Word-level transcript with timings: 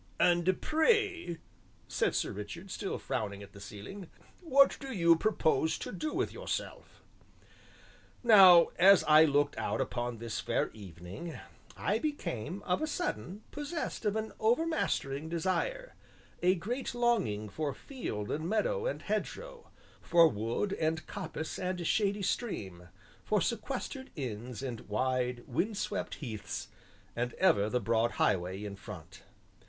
"And 0.19 0.59
pray," 0.61 1.37
said 1.87 2.15
Sir 2.15 2.31
Richard, 2.31 2.71
still 2.71 2.97
frowning 2.97 3.43
at 3.43 3.53
the 3.53 3.61
ceiling, 3.61 4.09
"what 4.41 4.75
do 4.79 4.91
you 4.91 5.15
propose 5.15 5.77
to 5.77 5.91
do 5.91 6.11
with 6.11 6.33
yourself?" 6.33 7.03
Now, 8.23 8.69
as 8.79 9.03
I 9.03 9.25
looked 9.25 9.59
out 9.59 9.79
upon 9.79 10.17
this 10.17 10.39
fair 10.39 10.71
evening, 10.73 11.37
I 11.77 11.99
became, 11.99 12.63
of 12.63 12.81
a 12.81 12.87
sudden, 12.87 13.43
possessed 13.51 14.03
of 14.03 14.15
an 14.15 14.31
overmastering 14.39 15.29
desire, 15.29 15.93
a 16.41 16.55
great 16.55 16.95
longing 16.95 17.47
for 17.47 17.71
field 17.71 18.31
and 18.31 18.49
meadow 18.49 18.87
and 18.87 19.03
hedgerow, 19.03 19.69
for 20.01 20.27
wood 20.27 20.73
and 20.73 21.05
coppice 21.05 21.59
and 21.59 21.85
shady 21.85 22.23
stream, 22.23 22.87
for 23.23 23.39
sequestered 23.39 24.09
inns 24.15 24.63
and 24.63 24.89
wide, 24.89 25.43
wind 25.47 25.77
swept 25.77 26.15
heaths, 26.15 26.69
and 27.15 27.35
ever 27.35 27.69
the 27.69 27.79
broad 27.79 28.13
highway 28.13 28.63
in 28.63 28.75
front. 28.75 29.21